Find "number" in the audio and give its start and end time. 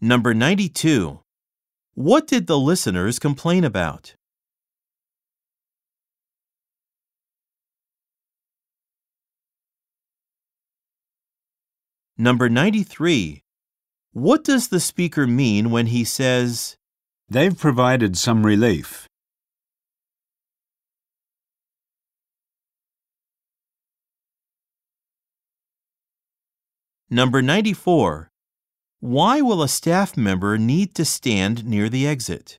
0.00-0.34, 12.18-12.50, 27.08-27.40